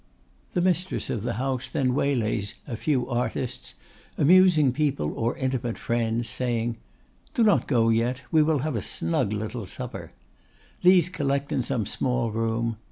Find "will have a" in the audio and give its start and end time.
8.41-8.81